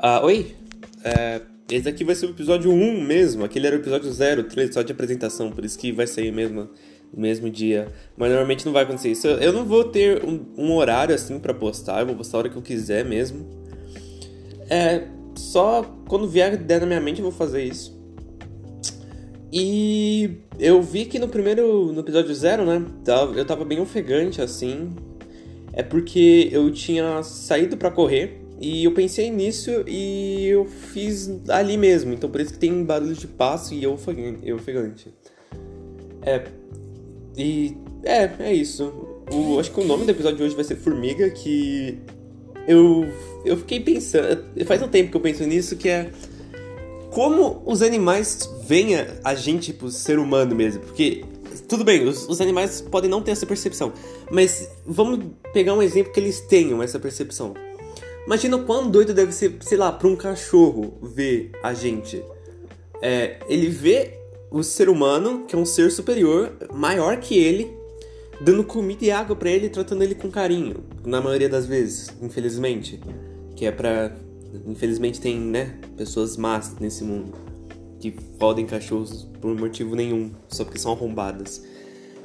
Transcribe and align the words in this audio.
Ah, 0.00 0.24
oi. 0.24 0.54
É, 1.02 1.40
esse 1.68 1.88
aqui 1.88 2.04
vai 2.04 2.14
ser 2.14 2.26
o 2.26 2.30
episódio 2.30 2.70
1 2.70 3.02
mesmo. 3.02 3.44
Aquele 3.44 3.66
era 3.66 3.74
o 3.74 3.80
episódio 3.80 4.12
0, 4.12 4.46
só 4.72 4.82
de 4.82 4.92
apresentação, 4.92 5.50
por 5.50 5.64
isso 5.64 5.76
que 5.76 5.90
vai 5.90 6.06
sair 6.06 6.30
mesmo 6.30 6.70
no 7.12 7.20
mesmo 7.20 7.50
dia. 7.50 7.88
Mas 8.16 8.28
normalmente 8.28 8.64
não 8.64 8.72
vai 8.72 8.84
acontecer 8.84 9.10
isso. 9.10 9.26
Eu 9.26 9.52
não 9.52 9.64
vou 9.64 9.82
ter 9.82 10.24
um, 10.24 10.46
um 10.56 10.72
horário 10.76 11.12
assim 11.12 11.40
para 11.40 11.52
postar, 11.52 11.98
eu 11.98 12.06
vou 12.06 12.14
postar 12.14 12.36
a 12.36 12.40
hora 12.40 12.48
que 12.48 12.54
eu 12.54 12.62
quiser 12.62 13.04
mesmo. 13.04 13.44
É, 14.70 15.08
só 15.34 15.82
quando 16.06 16.28
vier 16.28 16.54
ideia 16.54 16.78
na 16.78 16.86
minha 16.86 17.00
mente 17.00 17.18
eu 17.18 17.24
vou 17.24 17.32
fazer 17.32 17.64
isso. 17.64 17.98
E 19.52 20.36
eu 20.60 20.80
vi 20.80 21.06
que 21.06 21.18
no 21.18 21.26
primeiro, 21.26 21.92
no 21.92 22.00
episódio 22.00 22.32
0, 22.32 22.64
né, 22.64 22.86
eu 23.34 23.44
tava 23.44 23.64
bem 23.64 23.80
ofegante 23.80 24.40
assim. 24.40 24.94
É 25.72 25.82
porque 25.82 26.48
eu 26.52 26.70
tinha 26.70 27.20
saído 27.24 27.76
para 27.76 27.90
correr 27.90 28.47
e 28.60 28.84
eu 28.84 28.92
pensei 28.92 29.30
nisso 29.30 29.70
e 29.86 30.46
eu 30.46 30.64
fiz 30.64 31.30
ali 31.48 31.76
mesmo. 31.76 32.12
Então 32.12 32.28
por 32.28 32.40
isso 32.40 32.52
que 32.52 32.58
tem 32.58 32.84
barulho 32.84 33.14
de 33.14 33.26
passo 33.26 33.72
e 33.72 33.84
eu 33.84 33.92
ofegante. 33.92 35.12
É. 36.22 36.44
E. 37.36 37.76
É, 38.02 38.30
é 38.40 38.54
isso. 38.54 38.92
O, 39.32 39.58
acho 39.60 39.70
que 39.70 39.80
o 39.80 39.84
nome 39.84 40.04
do 40.04 40.10
episódio 40.10 40.38
de 40.38 40.42
hoje 40.42 40.54
vai 40.54 40.64
ser 40.64 40.76
Formiga, 40.76 41.30
que. 41.30 41.98
Eu. 42.66 43.06
Eu 43.44 43.56
fiquei 43.58 43.80
pensando. 43.80 44.44
Faz 44.66 44.82
um 44.82 44.88
tempo 44.88 45.10
que 45.10 45.16
eu 45.16 45.20
penso 45.20 45.44
nisso, 45.44 45.76
que 45.76 45.88
é. 45.88 46.10
Como 47.10 47.62
os 47.64 47.80
animais 47.80 48.48
veem 48.66 48.96
a 49.24 49.34
gente, 49.34 49.72
tipo, 49.72 49.90
ser 49.90 50.18
humano 50.18 50.54
mesmo. 50.54 50.82
Porque 50.82 51.24
tudo 51.68 51.84
bem, 51.84 52.06
os, 52.06 52.28
os, 52.28 52.40
animais 52.40 52.80
podem 52.80 53.10
não 53.10 53.22
ter 53.22 53.30
essa 53.30 53.46
percepção, 53.46 53.92
mas 54.30 54.70
vamos 54.86 55.20
pegar 55.52 55.74
um 55.74 55.82
exemplo 55.82 56.12
que 56.12 56.20
eles 56.20 56.40
tenham 56.40 56.82
essa 56.82 56.98
percepção. 56.98 57.54
Imagina 58.28 58.58
o 58.58 58.64
quão 58.66 58.90
doido 58.90 59.14
deve 59.14 59.32
ser, 59.32 59.56
sei 59.62 59.78
lá, 59.78 59.90
para 59.90 60.06
um 60.06 60.14
cachorro 60.14 60.98
ver 61.00 61.50
a 61.62 61.72
gente. 61.72 62.22
É, 63.00 63.38
ele 63.48 63.68
vê 63.68 64.18
o 64.50 64.62
ser 64.62 64.90
humano, 64.90 65.46
que 65.48 65.56
é 65.56 65.58
um 65.58 65.64
ser 65.64 65.90
superior, 65.90 66.52
maior 66.70 67.16
que 67.20 67.38
ele, 67.38 67.74
dando 68.38 68.64
comida 68.64 69.02
e 69.02 69.10
água 69.10 69.34
para 69.34 69.48
ele, 69.48 69.70
tratando 69.70 70.02
ele 70.02 70.14
com 70.14 70.30
carinho, 70.30 70.84
na 71.06 71.22
maioria 71.22 71.48
das 71.48 71.64
vezes, 71.64 72.14
infelizmente, 72.20 73.00
que 73.56 73.64
é 73.64 73.72
para 73.72 74.14
infelizmente 74.66 75.22
tem, 75.22 75.40
né, 75.40 75.78
pessoas 75.96 76.36
más 76.36 76.76
nesse 76.78 77.04
mundo 77.04 77.32
que 77.98 78.10
podem 78.10 78.66
cachorros 78.66 79.26
por 79.40 79.58
motivo 79.58 79.96
nenhum, 79.96 80.32
só 80.48 80.66
porque 80.66 80.78
são 80.78 80.92
arrombadas. 80.92 81.64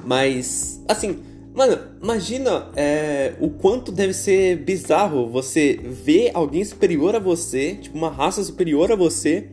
Mas, 0.04 0.82
assim, 0.86 1.22
Mano, 1.54 1.78
imagina 2.02 2.68
é, 2.74 3.34
o 3.38 3.48
quanto 3.48 3.92
deve 3.92 4.12
ser 4.12 4.56
bizarro 4.56 5.28
você 5.28 5.78
ver 5.80 6.32
alguém 6.34 6.64
superior 6.64 7.14
a 7.14 7.20
você, 7.20 7.76
tipo 7.76 7.96
uma 7.96 8.10
raça 8.10 8.42
superior 8.42 8.90
a 8.90 8.96
você, 8.96 9.46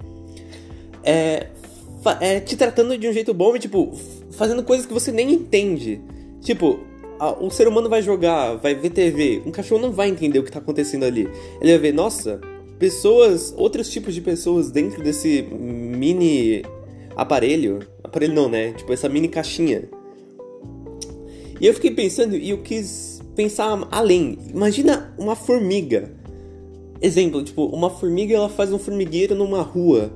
é, 1.04 1.46
é, 2.20 2.40
te 2.40 2.58
tratando 2.58 2.98
de 2.98 3.08
um 3.08 3.14
jeito 3.14 3.36
bom 3.36 3.56
e, 3.56 3.60
tipo, 3.60 3.96
fazendo 4.32 4.64
coisas 4.64 4.88
que 4.88 4.94
você 4.94 5.12
nem 5.12 5.32
entende. 5.32 6.02
Tipo, 6.42 6.80
a, 7.20 7.34
o 7.34 7.52
ser 7.52 7.68
humano 7.68 7.88
vai 7.88 8.02
jogar, 8.02 8.56
vai 8.56 8.74
ver 8.74 8.90
TV, 8.90 9.44
um 9.46 9.52
cachorro 9.52 9.80
não 9.80 9.92
vai 9.92 10.10
entender 10.10 10.40
o 10.40 10.44
que 10.44 10.52
tá 10.52 10.58
acontecendo 10.58 11.04
ali. 11.04 11.30
Ele 11.62 11.72
vai 11.72 11.78
ver, 11.78 11.94
nossa, 11.94 12.42
pessoas, 12.80 13.54
outros 13.56 13.88
tipos 13.92 14.16
de 14.16 14.22
pessoas 14.22 14.72
dentro 14.72 15.04
desse 15.04 15.44
mini 15.52 16.64
aparelho. 17.16 17.78
Aparelho 18.04 18.34
não, 18.34 18.50
né? 18.50 18.74
Tipo, 18.74 18.92
essa 18.92 19.08
mini 19.08 19.28
caixinha 19.28 20.01
e 21.62 21.68
eu 21.68 21.76
fiquei 21.76 21.92
pensando 21.92 22.36
e 22.36 22.50
eu 22.50 22.64
quis 22.64 23.22
pensar 23.36 23.88
além. 23.92 24.40
Imagina 24.52 25.14
uma 25.16 25.36
formiga. 25.36 26.12
Exemplo, 27.00 27.44
tipo, 27.44 27.68
uma 27.68 27.92
formiga 27.92 28.36
ela 28.36 28.50
faz 28.50 28.74
um 28.74 28.80
formigueiro 28.80 29.36
numa 29.36 29.62
rua. 29.62 30.12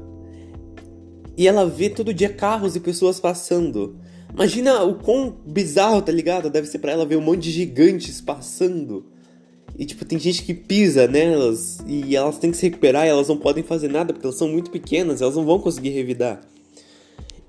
E 1.38 1.48
ela 1.48 1.68
vê 1.68 1.88
todo 1.88 2.12
dia 2.12 2.30
carros 2.30 2.76
e 2.76 2.80
pessoas 2.80 3.20
passando. 3.20 3.96
Imagina 4.34 4.84
o 4.86 4.96
quão 4.96 5.38
bizarro, 5.46 6.02
tá 6.02 6.12
ligado? 6.12 6.50
Deve 6.50 6.68
ser 6.68 6.80
para 6.80 6.94
ela 6.94 7.06
ver 7.06 7.16
um 7.16 7.22
monte 7.22 7.44
de 7.44 7.52
gigantes 7.52 8.20
passando. 8.20 9.06
E 9.78 9.86
tipo, 9.86 10.04
tem 10.04 10.18
gente 10.18 10.42
que 10.42 10.54
pisa 10.54 11.08
nelas 11.08 11.78
e 11.86 12.16
elas 12.16 12.40
têm 12.40 12.50
que 12.50 12.58
se 12.58 12.66
recuperar 12.66 13.06
elas 13.06 13.28
não 13.28 13.38
podem 13.38 13.64
fazer 13.64 13.88
nada 13.88 14.12
porque 14.14 14.26
elas 14.26 14.38
são 14.38 14.48
muito 14.48 14.72
pequenas, 14.72 15.22
elas 15.22 15.36
não 15.36 15.46
vão 15.46 15.60
conseguir 15.60 15.90
revidar. 15.90 16.42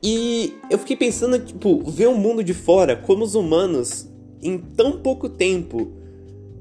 E 0.08 0.54
eu 0.70 0.78
fiquei 0.78 0.94
pensando, 0.94 1.36
tipo, 1.36 1.82
ver 1.90 2.06
o 2.06 2.14
mundo 2.14 2.44
de 2.44 2.54
fora, 2.54 2.94
como 2.94 3.24
os 3.24 3.34
humanos, 3.34 4.08
em 4.40 4.56
tão 4.56 5.00
pouco 5.00 5.28
tempo, 5.28 5.90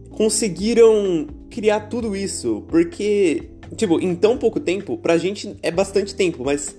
conseguiram 0.10 1.28
criar 1.48 1.82
tudo 1.82 2.16
isso. 2.16 2.64
Porque, 2.68 3.44
tipo, 3.76 4.00
em 4.00 4.16
tão 4.16 4.36
pouco 4.36 4.60
tempo, 4.60 4.98
pra 4.98 5.20
gente 5.20 5.56
é 5.62 5.70
bastante 5.70 6.16
tempo, 6.16 6.44
mas 6.44 6.76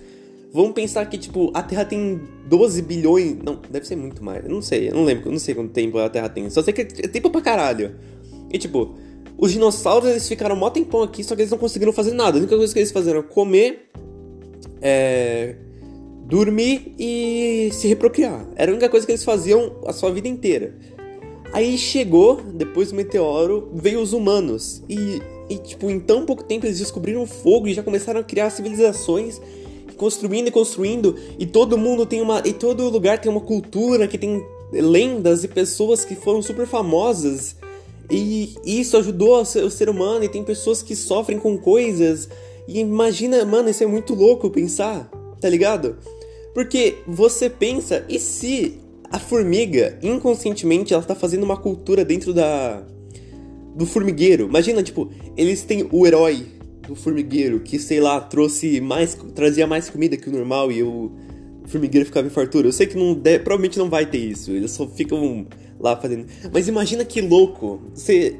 vamos 0.53 0.73
pensar 0.73 1.07
que, 1.07 1.17
tipo, 1.17 1.53
a 1.55 1.63
Terra 1.63 1.85
tem 1.85 2.21
12 2.49 2.83
bilhões. 2.83 3.37
Não, 3.45 3.61
deve 3.71 3.87
ser 3.87 3.95
muito 3.95 4.25
mais. 4.25 4.45
Eu 4.45 4.51
não 4.51 4.61
sei, 4.61 4.89
eu 4.89 4.95
não 4.97 5.05
lembro, 5.05 5.29
eu 5.29 5.33
não 5.33 5.39
sei 5.39 5.55
quanto 5.55 5.71
tempo 5.71 5.97
a 5.99 6.09
Terra 6.09 6.29
tem. 6.29 6.51
Só 6.51 6.65
sei 6.65 6.75
que 6.75 6.81
é 6.81 7.07
tempo 7.07 7.31
pra 7.31 7.41
caralho. 7.41 7.95
E, 8.53 8.59
tipo, 8.59 8.97
os 9.39 9.53
dinossauros 9.53 10.11
eles 10.11 10.29
ficaram 10.29 10.57
mó 10.57 10.69
tempão 10.69 11.05
aqui, 11.05 11.23
só 11.23 11.37
que 11.37 11.43
eles 11.43 11.53
não 11.53 11.59
conseguiram 11.59 11.93
fazer 11.93 12.13
nada. 12.13 12.39
A 12.39 12.41
única 12.41 12.57
coisa 12.57 12.73
que 12.73 12.81
eles 12.81 12.91
fizeram 12.91 13.21
é 13.21 13.23
comer. 13.23 13.89
É 14.83 15.55
dormir 16.27 16.95
e 16.99 17.71
se 17.73 17.87
reprocriar. 17.87 18.47
Era 18.57 18.71
a 18.71 18.75
única 18.75 18.89
coisa 18.89 19.07
que 19.07 19.13
eles 19.13 19.25
faziam 19.25 19.77
a 19.87 19.93
sua 19.93 20.11
vida 20.11 20.29
inteira. 20.29 20.75
Aí 21.53 21.79
chegou, 21.79 22.43
depois 22.43 22.91
do 22.91 22.97
meteoro, 22.97 23.71
veio 23.73 24.01
os 24.01 24.13
humanos. 24.13 24.83
E, 24.89 25.23
e, 25.49 25.57
tipo, 25.59 25.89
em 25.91 26.01
tão 26.01 26.27
pouco 26.27 26.43
tempo 26.43 26.67
eles 26.67 26.79
descobriram 26.79 27.23
o 27.23 27.27
fogo 27.27 27.69
e 27.69 27.75
já 27.75 27.83
começaram 27.83 28.21
a 28.21 28.25
criar 28.25 28.51
civilizações, 28.51 29.41
construindo 29.97 30.49
e 30.49 30.51
construindo. 30.51 31.17
E 31.39 31.47
todo 31.47 31.79
mundo 31.79 32.05
tem 32.05 32.21
uma. 32.21 32.43
E 32.45 32.53
todo 32.53 32.89
lugar 32.91 33.21
tem 33.21 33.31
uma 33.31 33.41
cultura 33.41 34.09
que 34.09 34.19
tem 34.19 34.45
lendas 34.73 35.45
e 35.45 35.49
pessoas 35.49 36.05
que 36.05 36.17
foram 36.17 36.43
super 36.43 36.67
famosas. 36.67 37.57
E 38.11 38.55
isso 38.65 38.97
ajudou 38.97 39.41
o 39.41 39.71
ser 39.71 39.89
humano. 39.89 40.25
E 40.25 40.29
tem 40.29 40.43
pessoas 40.43 40.83
que 40.83 40.97
sofrem 40.97 41.39
com 41.39 41.57
coisas. 41.57 42.29
E 42.67 42.81
imagina, 42.81 43.45
mano, 43.45 43.71
isso 43.71 43.85
é 43.85 43.87
muito 43.87 44.13
louco 44.15 44.51
pensar, 44.51 45.09
tá 45.41 45.49
ligado? 45.49 45.97
Porque 46.57 47.01
você 47.07 47.51
pensa, 47.51 48.03
e 48.09 48.19
se 48.19 48.79
a 49.11 49.19
formiga, 49.19 49.99
inconscientemente, 50.03 50.95
ela 50.95 51.03
tá 51.03 51.15
fazendo 51.15 51.43
uma 51.43 51.59
cultura 51.59 52.03
dentro 52.03 52.33
da. 52.33 52.83
do 53.75 53.85
formigueiro? 53.85 54.47
Imagina, 54.47 54.83
tipo, 54.83 55.11
eles 55.37 55.65
têm 55.65 55.87
o 55.93 56.07
herói 56.07 56.47
do 56.89 56.95
formigueiro 56.95 57.61
que, 57.61 57.79
sei 57.79 58.01
lá, 58.01 58.23
trouxe 58.23 58.81
mais. 58.81 59.15
trazia 59.35 59.67
mais 59.67 59.91
comida 59.91 60.17
que 60.17 60.31
o 60.31 60.33
normal 60.33 60.73
e 60.73 60.83
o 60.83 61.13
formigueiro 61.67 62.07
ficava 62.07 62.27
em 62.27 62.31
fartura. 62.31 62.69
Eu 62.69 62.73
sei 62.73 62.87
que 62.87 62.97
não 62.97 63.13
deve, 63.13 63.45
provavelmente 63.45 63.79
não 63.79 63.91
vai 63.91 64.07
ter 64.07 64.17
isso, 64.17 64.51
eles 64.51 64.71
só 64.71 64.89
ficam 64.89 65.47
lá 65.79 65.95
fazendo. 65.95 66.25
Mas 66.51 66.69
imagina 66.69 67.05
que 67.05 67.21
louco! 67.21 67.83
Você. 67.95 68.35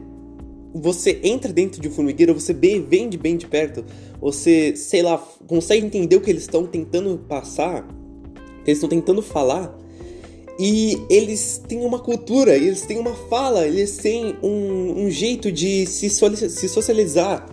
Você 0.73 1.21
entra 1.23 1.53
dentro 1.53 1.83
de 1.83 1.89
um 1.89 1.91
formigueiro, 1.91 2.33
você 2.33 2.55
vem 2.55 3.09
de 3.11 3.19
bem 3.19 3.37
de 3.37 3.47
perto, 3.47 3.85
você, 4.21 4.75
sei 4.75 5.03
lá, 5.03 5.17
consegue 5.47 5.87
entender 5.87 6.17
o 6.17 6.21
que 6.21 6.31
eles 6.31 6.43
estão 6.43 6.67
tentando 6.67 7.19
passar 7.27 7.87
eles 8.71 8.79
estão 8.79 8.89
tentando 8.89 9.23
falar 9.23 9.77
e 10.59 11.03
eles 11.11 11.63
têm 11.69 11.85
uma 11.85 11.99
cultura, 11.99 12.57
eles 12.57 12.83
têm 12.83 12.99
uma 12.99 13.15
fala, 13.15 13.67
eles 13.67 13.99
têm 13.99 14.37
um, 14.43 15.05
um 15.05 15.11
jeito 15.11 15.53
de 15.53 15.87
se, 15.87 16.09
se 16.09 16.69
socializar. 16.69 17.47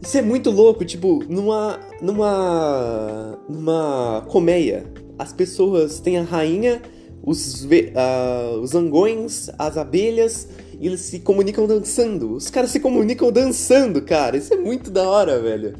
Isso 0.00 0.16
é 0.16 0.22
muito 0.22 0.50
louco, 0.50 0.84
tipo, 0.84 1.22
numa. 1.28 1.78
numa. 2.00 3.38
numa 3.48 4.24
colmeia. 4.28 4.86
As 5.18 5.32
pessoas 5.32 5.98
têm 6.00 6.18
a 6.18 6.22
rainha, 6.22 6.80
os, 7.22 7.64
uh, 7.64 8.60
os 8.62 8.74
angões, 8.74 9.50
as 9.58 9.76
abelhas, 9.76 10.48
e 10.78 10.86
eles 10.86 11.00
se 11.00 11.20
comunicam 11.20 11.66
dançando. 11.66 12.34
Os 12.34 12.48
caras 12.50 12.70
se 12.70 12.80
comunicam 12.80 13.32
dançando, 13.32 14.00
cara. 14.02 14.36
Isso 14.36 14.54
é 14.54 14.56
muito 14.56 14.90
da 14.90 15.08
hora, 15.08 15.40
velho. 15.40 15.74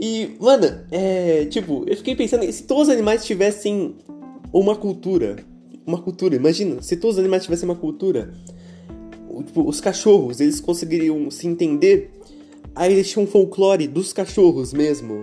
E, 0.00 0.34
mano, 0.40 0.66
é. 0.90 1.44
Tipo, 1.44 1.84
eu 1.86 1.94
fiquei 1.96 2.16
pensando, 2.16 2.50
se 2.50 2.62
todos 2.62 2.84
os 2.84 2.88
animais 2.88 3.24
tivessem 3.24 3.94
uma 4.50 4.74
cultura. 4.74 5.36
Uma 5.86 6.00
cultura, 6.00 6.34
imagina, 6.34 6.80
se 6.80 6.96
todos 6.96 7.16
os 7.16 7.20
animais 7.20 7.42
tivessem 7.42 7.68
uma 7.68 7.76
cultura. 7.76 8.32
Tipo, 9.44 9.68
os 9.68 9.80
cachorros, 9.80 10.40
eles 10.40 10.58
conseguiriam 10.58 11.30
se 11.30 11.46
entender. 11.46 12.12
Aí 12.74 12.92
eles 12.92 13.10
tinham 13.10 13.24
um 13.24 13.26
folclore 13.26 13.86
dos 13.86 14.12
cachorros 14.12 14.72
mesmo. 14.72 15.22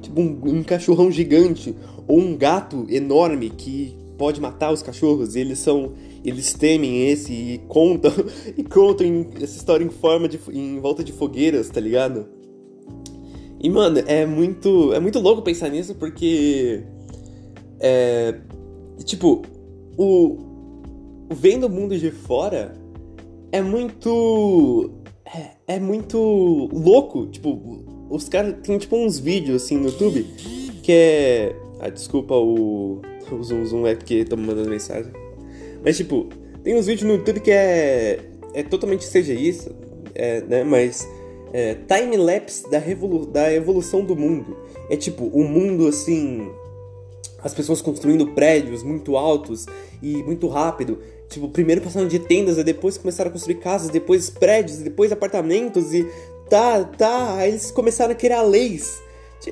Tipo, 0.00 0.20
um, 0.20 0.40
um 0.44 0.62
cachorrão 0.62 1.10
gigante. 1.10 1.74
Ou 2.06 2.20
um 2.20 2.36
gato 2.36 2.86
enorme 2.88 3.50
que 3.50 3.96
pode 4.16 4.40
matar 4.40 4.72
os 4.72 4.82
cachorros. 4.82 5.34
Eles 5.34 5.58
são. 5.58 5.94
Eles 6.24 6.52
temem 6.54 7.08
esse 7.08 7.32
e 7.32 7.58
contam. 7.66 8.12
E 8.56 8.62
contam 8.62 9.26
essa 9.40 9.56
história 9.56 9.84
em 9.84 9.90
forma 9.90 10.28
de. 10.28 10.38
em 10.52 10.78
volta 10.78 11.02
de 11.02 11.12
fogueiras, 11.12 11.68
tá 11.68 11.80
ligado? 11.80 12.35
E, 13.60 13.70
mano, 13.70 14.02
é 14.06 14.26
muito. 14.26 14.92
É 14.92 15.00
muito 15.00 15.18
louco 15.20 15.42
pensar 15.42 15.68
nisso 15.68 15.94
porque. 15.94 16.82
É. 17.80 18.34
Tipo, 19.04 19.42
o. 19.96 20.38
Vendo 21.30 21.66
o 21.66 21.70
mundo 21.70 21.98
de 21.98 22.10
fora 22.10 22.74
é 23.50 23.60
muito. 23.60 24.90
é, 25.24 25.74
é 25.74 25.80
muito 25.80 26.68
louco. 26.72 27.26
Tipo, 27.26 28.06
os 28.10 28.28
caras 28.28 28.56
tem 28.62 28.78
tipo 28.78 28.96
uns 28.96 29.18
vídeos 29.18 29.64
assim 29.64 29.76
no 29.76 29.86
YouTube 29.86 30.24
que 30.86 30.92
é. 30.92 31.56
Ah, 31.80 31.90
desculpa 31.90 32.34
o. 32.34 33.02
O 33.28 33.42
zoom 33.42 33.66
zoom 33.66 33.86
é 33.88 33.96
porque 33.96 34.14
estão 34.14 34.38
me 34.38 34.46
mandando 34.46 34.70
mensagem. 34.70 35.12
Mas 35.82 35.96
tipo, 35.96 36.28
tem 36.62 36.78
uns 36.78 36.86
vídeos 36.86 37.08
no 37.08 37.16
YouTube 37.16 37.40
que 37.40 37.50
é. 37.50 38.20
É 38.54 38.62
totalmente 38.62 39.06
CGI, 39.06 39.58
é, 40.14 40.40
né? 40.42 40.62
Mas. 40.62 41.08
É, 41.52 41.74
time-lapse 41.74 42.68
da, 42.70 42.80
da 43.30 43.52
evolução 43.52 44.04
do 44.04 44.16
mundo. 44.16 44.56
É 44.90 44.96
tipo, 44.96 45.24
o 45.24 45.40
um 45.40 45.48
mundo 45.48 45.86
assim. 45.86 46.50
As 47.42 47.54
pessoas 47.54 47.80
construindo 47.80 48.28
prédios 48.28 48.82
muito 48.82 49.16
altos 49.16 49.66
e 50.02 50.22
muito 50.22 50.48
rápido. 50.48 50.98
Tipo, 51.28 51.48
primeiro 51.48 51.80
passaram 51.80 52.08
de 52.08 52.18
tendas, 52.18 52.58
e 52.58 52.64
depois 52.64 52.96
começaram 52.96 53.28
a 53.28 53.32
construir 53.32 53.56
casas, 53.56 53.90
depois 53.90 54.30
prédios, 54.30 54.78
depois 54.78 55.12
apartamentos 55.12 55.92
e 55.92 56.06
tá, 56.48 56.84
tá. 56.84 57.36
Aí 57.36 57.50
eles 57.50 57.70
começaram 57.70 58.12
a 58.12 58.16
criar 58.16 58.42
leis. 58.42 59.00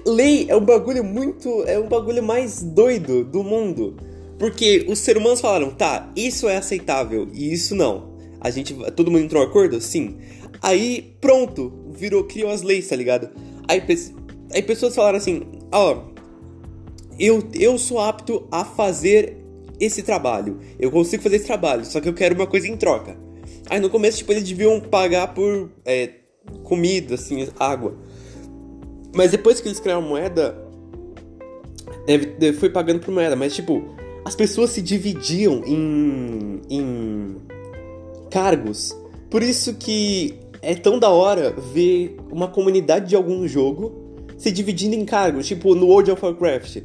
Lei 0.07 0.47
é 0.49 0.57
um 0.57 0.65
bagulho 0.65 1.05
muito. 1.05 1.65
É 1.67 1.79
um 1.79 1.89
bagulho 1.89 2.23
mais 2.23 2.63
doido 2.63 3.25
do 3.25 3.43
mundo. 3.43 3.97
Porque 4.39 4.85
os 4.89 4.99
seres 4.99 5.21
humanos 5.21 5.41
falaram, 5.41 5.71
tá, 5.71 6.11
isso 6.17 6.49
é 6.49 6.57
aceitável 6.57 7.29
e 7.33 7.53
isso 7.53 7.75
não. 7.75 8.15
A 8.41 8.51
gente. 8.51 8.75
Todo 8.93 9.11
mundo 9.11 9.25
entrou 9.25 9.43
em 9.43 9.47
acordo? 9.47 9.81
Sim. 9.81 10.19
Aí, 10.65 11.15
pronto, 11.21 11.71
virou, 11.91 12.25
criou 12.25 12.51
as 12.51 12.63
leis, 12.63 12.89
tá 12.89 12.97
ligado? 12.97 13.29
Aí, 13.69 13.83
aí 14.51 14.63
pessoas 14.63 14.95
falaram 14.95 15.19
assim, 15.19 15.43
ó, 15.71 16.05
eu, 17.19 17.47
eu 17.53 17.77
sou 17.77 18.01
apto 18.01 18.49
a 18.51 18.65
fazer 18.65 19.37
esse 19.79 20.03
trabalho. 20.03 20.59
Eu 20.81 20.91
consigo 20.91 21.23
fazer 21.23 21.37
esse 21.37 21.45
trabalho, 21.45 21.85
só 21.85 22.01
que 22.01 22.09
eu 22.09 22.15
quero 22.15 22.35
uma 22.35 22.47
coisa 22.47 22.67
em 22.67 22.79
troca. 22.79 23.15
Aí 23.69 23.79
no 23.79 23.91
começo, 23.91 24.17
tipo, 24.17 24.33
eles 24.33 24.43
deviam 24.43 24.81
pagar 24.81 25.35
por 25.35 25.71
é, 25.85 26.13
comida, 26.63 27.17
assim, 27.17 27.47
água. 27.61 27.99
Mas 29.15 29.33
depois 29.33 29.61
que 29.61 29.69
eles 29.69 29.79
criaram 29.79 30.03
a 30.03 30.09
moeda, 30.09 30.67
foi 32.59 32.71
pagando 32.71 33.01
por 33.01 33.13
moeda. 33.13 33.37
Mas, 33.37 33.55
tipo, 33.55 33.95
as 34.25 34.35
pessoas 34.35 34.71
se 34.71 34.81
dividiam 34.81 35.63
em, 35.67 36.63
em 36.71 37.37
cargos. 38.31 38.99
Por 39.29 39.43
isso 39.43 39.75
que 39.75 40.43
é 40.65 40.75
tão 40.75 40.99
da 40.99 41.11
hora 41.11 41.51
ver 41.73 42.17
uma 42.31 42.49
comunidade 42.49 43.09
de 43.09 43.17
algum 43.17 43.47
jogo 43.47 44.05
se 44.37 44.51
dividindo 44.51 44.95
em 44.95 45.05
cargos. 45.05 45.47
Tipo, 45.47 45.75
no 45.75 45.87
World 45.87 46.11
of 46.11 46.25
Warcraft, 46.25 46.83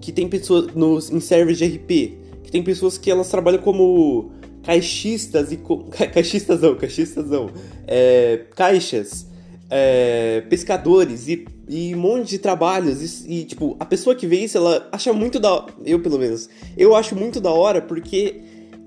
que 0.00 0.12
tem 0.12 0.28
pessoas 0.28 0.74
nos, 0.74 1.10
em 1.10 1.20
servers 1.20 1.58
de 1.58 1.66
RP, 1.66 2.18
que 2.42 2.50
tem 2.50 2.62
pessoas 2.62 2.98
que 2.98 3.10
elas 3.10 3.28
trabalham 3.28 3.60
como 3.60 4.32
caixistas 4.62 5.52
e... 5.52 5.56
Co... 5.56 5.84
caixistas 6.12 6.60
não, 6.60 6.74
caixistas 6.74 7.28
não. 7.28 7.50
É, 7.86 8.44
caixas 8.54 9.28
é, 9.70 10.42
pescadores 10.48 11.28
e, 11.28 11.46
e 11.68 11.94
um 11.94 11.98
monte 11.98 12.30
de 12.30 12.38
trabalhos. 12.38 13.24
E, 13.24 13.40
e, 13.40 13.44
tipo, 13.44 13.76
a 13.78 13.84
pessoa 13.84 14.14
que 14.14 14.26
vê 14.26 14.40
isso, 14.40 14.56
ela 14.56 14.88
acha 14.90 15.12
muito 15.12 15.38
da. 15.38 15.66
Eu, 15.84 16.00
pelo 16.00 16.18
menos. 16.18 16.48
Eu 16.76 16.94
acho 16.94 17.14
muito 17.14 17.40
da 17.40 17.50
hora 17.50 17.82
porque 17.82 18.40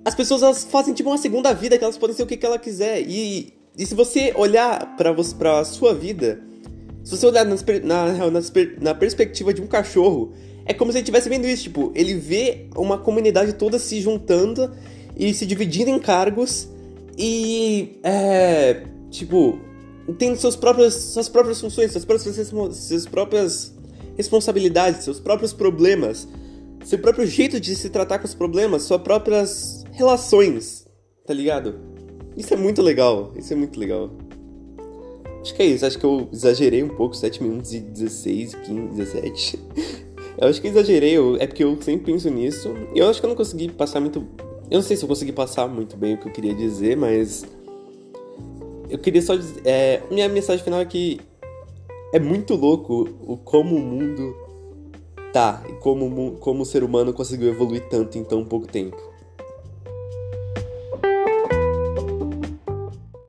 as 0.03 0.15
pessoas 0.15 0.41
elas 0.41 0.63
fazem 0.63 0.93
tipo 0.93 1.09
uma 1.09 1.17
segunda 1.17 1.53
vida 1.53 1.77
que 1.77 1.83
elas 1.83 1.97
podem 1.97 2.15
ser 2.15 2.23
o 2.23 2.27
que, 2.27 2.37
que 2.37 2.45
ela 2.45 2.57
quiser. 2.57 3.01
E, 3.07 3.53
e 3.77 3.85
se 3.85 3.95
você 3.95 4.33
olhar 4.35 4.95
você, 5.15 5.35
pra 5.35 5.63
sua 5.63 5.93
vida, 5.93 6.41
se 7.03 7.17
você 7.17 7.25
olhar 7.25 7.45
nas, 7.45 7.63
na, 7.83 8.41
na, 8.79 8.93
perspectiva 8.93 9.53
de 9.53 9.61
um 9.61 9.67
cachorro, 9.67 10.33
é 10.65 10.73
como 10.73 10.91
se 10.91 10.97
ele 10.97 11.03
estivesse 11.03 11.29
vendo 11.29 11.47
isso. 11.47 11.63
Tipo, 11.63 11.91
ele 11.95 12.13
vê 12.13 12.67
uma 12.75 12.97
comunidade 12.97 13.53
toda 13.53 13.79
se 13.79 13.99
juntando 14.01 14.71
e 15.15 15.33
se 15.33 15.45
dividindo 15.45 15.89
em 15.89 15.99
cargos. 15.99 16.67
E. 17.17 17.99
É. 18.03 18.83
Tipo, 19.09 19.59
tem 20.17 20.35
seus 20.35 20.55
próprios, 20.55 20.93
suas 20.93 21.27
próprias 21.27 21.59
funções, 21.59 21.91
suas 21.91 22.05
próprias, 22.05 22.35
suas 22.35 23.05
próprias 23.05 23.73
responsabilidades, 24.15 25.03
seus 25.03 25.19
próprios 25.19 25.53
problemas, 25.53 26.27
seu 26.85 26.99
próprio 26.99 27.25
jeito 27.25 27.59
de 27.59 27.75
se 27.75 27.89
tratar 27.89 28.19
com 28.19 28.25
os 28.25 28.33
problemas, 28.33 28.83
suas 28.83 29.01
próprias 29.01 29.83
relações, 29.91 30.85
tá 31.25 31.33
ligado? 31.33 31.90
Isso 32.35 32.53
é 32.53 32.57
muito 32.57 32.81
legal, 32.81 33.31
isso 33.35 33.51
é 33.53 33.55
muito 33.55 33.79
legal. 33.79 34.09
Acho 35.41 35.55
que 35.55 35.61
é 35.63 35.65
isso, 35.65 35.85
acho 35.85 35.97
que 35.97 36.05
eu 36.05 36.29
exagerei 36.31 36.83
um 36.83 36.89
pouco, 36.89 37.15
7 37.15 37.41
minutos 37.41 37.73
e 37.73 37.79
16, 37.79 38.55
15, 38.55 38.95
17. 38.95 39.59
eu 40.37 40.47
acho 40.47 40.61
que 40.61 40.67
exagerei, 40.67 41.15
é 41.39 41.47
porque 41.47 41.63
eu 41.63 41.81
sempre 41.81 42.11
penso 42.11 42.29
nisso. 42.29 42.73
E 42.93 42.99
eu 42.99 43.09
acho 43.09 43.19
que 43.19 43.25
eu 43.25 43.29
não 43.29 43.35
consegui 43.35 43.69
passar 43.69 43.99
muito. 43.99 44.19
Eu 44.69 44.77
não 44.77 44.81
sei 44.81 44.95
se 44.95 45.03
eu 45.03 45.07
consegui 45.09 45.31
passar 45.31 45.67
muito 45.67 45.97
bem 45.97 46.13
o 46.13 46.17
que 46.17 46.27
eu 46.27 46.31
queria 46.31 46.53
dizer, 46.53 46.95
mas 46.95 47.43
eu 48.89 48.99
queria 48.99 49.21
só 49.21 49.35
dizer. 49.35 49.61
É, 49.65 50.03
minha 50.11 50.29
mensagem 50.29 50.63
final 50.63 50.79
é 50.79 50.85
que 50.85 51.19
é 52.13 52.19
muito 52.19 52.55
louco 52.55 53.09
o 53.21 53.35
como 53.37 53.75
o 53.75 53.79
mundo 53.79 54.35
tá 55.33 55.63
e 55.67 55.73
como, 55.73 56.33
como 56.33 56.61
o 56.61 56.65
ser 56.65 56.83
humano 56.83 57.13
conseguiu 57.13 57.49
evoluir 57.49 57.87
tanto 57.89 58.17
em 58.17 58.23
tão 58.23 58.45
pouco 58.45 58.67
tempo. 58.67 59.10